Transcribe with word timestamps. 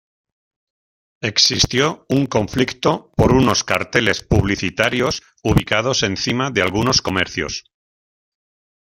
Existió 1.21 2.07
un 2.09 2.25
conflicto 2.25 3.11
por 3.15 3.31
unos 3.35 3.63
carteles 3.63 4.23
publicitarios 4.23 5.21
ubicados 5.43 6.01
encima 6.01 6.49
de 6.49 6.63
algunos 6.63 7.03
comercios. 7.03 7.65